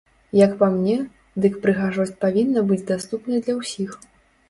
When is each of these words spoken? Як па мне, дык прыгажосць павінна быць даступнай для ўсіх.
Як 0.37 0.55
па 0.61 0.69
мне, 0.77 0.95
дык 1.45 1.53
прыгажосць 1.67 2.17
павінна 2.27 2.67
быць 2.73 2.83
даступнай 2.91 3.39
для 3.47 3.61
ўсіх. 3.63 3.91